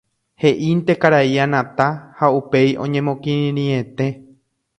he'ínte 0.43 0.95
karai 1.03 1.35
Anata 1.43 1.85
ha 2.21 2.31
upéi 2.39 2.73
oñemokirirĩete. 2.87 4.11